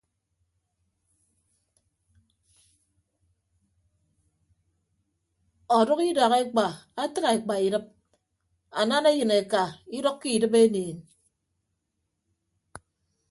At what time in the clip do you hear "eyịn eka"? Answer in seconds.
9.13-9.61